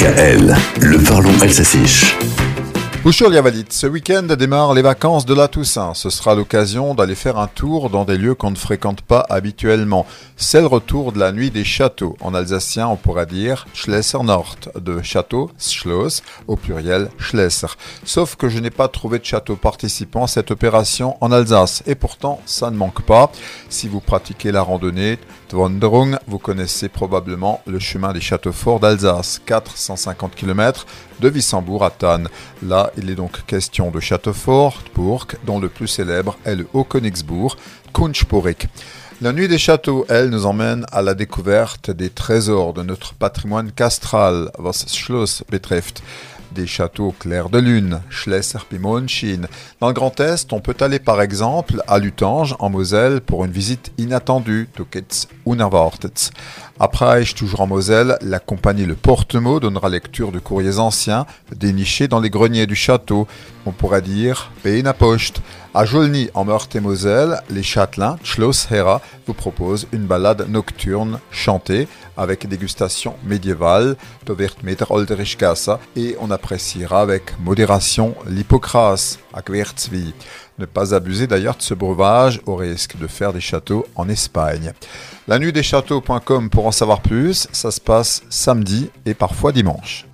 DKL, 0.00 0.54
le 0.80 0.98
parlons 0.98 1.38
Alsaciche. 1.42 2.16
Liavalit, 3.04 3.64
ce 3.70 3.86
week-end 3.86 4.22
démarrent 4.22 4.74
les 4.74 4.82
vacances 4.82 5.24
de 5.24 5.34
la 5.34 5.48
Toussaint. 5.48 5.94
Ce 5.94 6.10
sera 6.10 6.34
l'occasion 6.34 6.94
d'aller 6.94 7.14
faire 7.14 7.38
un 7.38 7.46
tour 7.46 7.88
dans 7.88 8.04
des 8.04 8.18
lieux 8.18 8.34
qu'on 8.34 8.50
ne 8.50 8.56
fréquente 8.56 9.00
pas 9.00 9.24
habituellement. 9.30 10.06
C'est 10.36 10.60
le 10.60 10.66
retour 10.66 11.12
de 11.12 11.18
la 11.18 11.32
nuit 11.32 11.50
des 11.50 11.64
châteaux. 11.64 12.16
En 12.20 12.34
alsacien, 12.34 12.88
on 12.88 12.96
pourrait 12.96 13.26
dire 13.26 13.66
Schlesser 13.72 14.22
Nord, 14.22 14.56
de 14.78 15.00
château, 15.02 15.50
Schloss, 15.58 16.22
au 16.46 16.56
pluriel 16.56 17.08
Schlesser. 17.18 17.68
Sauf 18.04 18.36
que 18.36 18.48
je 18.48 18.58
n'ai 18.58 18.70
pas 18.70 18.88
trouvé 18.88 19.18
de 19.18 19.24
château 19.24 19.56
participant 19.56 20.24
à 20.24 20.28
cette 20.28 20.50
opération 20.50 21.16
en 21.22 21.32
Alsace. 21.32 21.82
Et 21.86 21.94
pourtant, 21.94 22.40
ça 22.44 22.70
ne 22.70 22.76
manque 22.76 23.02
pas. 23.02 23.32
Si 23.70 23.88
vous 23.88 24.00
pratiquez 24.00 24.52
la 24.52 24.62
randonnée 24.62 25.18
Wanderung, 25.52 26.16
vous 26.26 26.38
connaissez 26.38 26.88
probablement 26.88 27.60
le 27.66 27.78
chemin 27.78 28.12
des 28.12 28.20
châteaux 28.20 28.52
forts 28.52 28.78
d'Alsace, 28.78 29.40
450 29.46 30.34
km 30.34 30.86
de 31.20 31.28
Wissembourg 31.28 31.84
à 31.84 31.90
Tannes. 31.90 32.28
Là, 32.62 32.90
il 32.96 33.10
est 33.10 33.14
donc 33.14 33.44
question 33.46 33.90
de 33.90 34.00
château 34.00 34.32
fort, 34.32 34.82
Burg, 34.94 35.36
dont 35.46 35.60
le 35.60 35.68
plus 35.68 35.88
célèbre 35.88 36.36
est 36.44 36.56
le 36.56 36.66
Haut-Königsbourg, 36.72 37.56
Kunschporik. 37.92 38.68
La 39.20 39.32
nuit 39.32 39.48
des 39.48 39.58
châteaux, 39.58 40.06
elle, 40.08 40.30
nous 40.30 40.46
emmène 40.46 40.86
à 40.92 41.02
la 41.02 41.14
découverte 41.14 41.90
des 41.90 42.08
trésors 42.08 42.72
de 42.72 42.82
notre 42.82 43.12
patrimoine 43.12 43.70
castral, 43.70 44.50
was 44.58 44.86
Schloss 44.88 45.44
betrifft 45.50 46.02
des 46.52 46.66
châteaux 46.66 47.14
clairs 47.18 47.50
de 47.50 47.58
lune, 47.58 48.00
Schlesser 48.10 48.58
Pimonschien. 48.68 49.46
Dans 49.80 49.88
le 49.88 49.94
Grand 49.94 50.18
Est, 50.20 50.52
on 50.52 50.60
peut 50.60 50.76
aller 50.80 50.98
par 50.98 51.20
exemple 51.20 51.82
à 51.86 51.98
Lutange, 51.98 52.54
en 52.58 52.70
Moselle, 52.70 53.20
pour 53.20 53.44
une 53.44 53.52
visite 53.52 53.92
inattendue, 53.98 54.68
Tukets 54.74 55.28
Unerwartet. 55.46 56.30
Après 56.78 57.22
toujours 57.24 57.60
en 57.60 57.66
Moselle, 57.66 58.16
la 58.22 58.38
compagnie 58.38 58.86
Le 58.86 58.94
Porte-Mot 58.94 59.60
donnera 59.60 59.90
lecture 59.90 60.32
de 60.32 60.38
courriers 60.38 60.78
anciens 60.78 61.26
dénichés 61.54 62.08
dans 62.08 62.20
les 62.20 62.30
greniers 62.30 62.66
du 62.66 62.74
château. 62.74 63.26
On 63.66 63.72
pourrait 63.72 64.00
dire 64.00 64.50
Peina 64.62 64.94
Post. 64.94 65.42
À 65.72 65.84
Jolny, 65.84 66.30
en 66.34 66.44
Meurthe-et-Moselle, 66.44 67.42
les 67.48 67.62
châtelains, 67.62 68.18
Schloss 68.24 68.66
Hera, 68.72 69.00
vous 69.26 69.34
proposent 69.34 69.86
une 69.92 70.06
balade 70.06 70.48
nocturne 70.48 71.20
chantée 71.30 71.86
avec 72.16 72.48
dégustation 72.48 73.14
médiévale, 73.24 73.96
et 75.96 76.16
on 76.20 76.30
appréciera 76.40 77.02
avec 77.02 77.38
modération 77.38 78.14
l'hypocrase, 78.26 79.18
à 79.34 79.42
Ne 80.58 80.64
pas 80.64 80.94
abuser 80.94 81.26
d'ailleurs 81.26 81.56
de 81.56 81.62
ce 81.62 81.74
breuvage 81.74 82.40
au 82.46 82.56
risque 82.56 82.96
de 82.98 83.06
faire 83.06 83.34
des 83.34 83.42
châteaux 83.42 83.86
en 83.94 84.08
Espagne. 84.08 84.72
La 85.28 85.38
nuit 85.38 85.52
des 85.52 85.62
châteaux.com 85.62 86.48
pour 86.48 86.66
en 86.66 86.72
savoir 86.72 87.02
plus, 87.02 87.46
ça 87.52 87.70
se 87.70 87.80
passe 87.80 88.22
samedi 88.30 88.90
et 89.04 89.12
parfois 89.12 89.52
dimanche. 89.52 90.09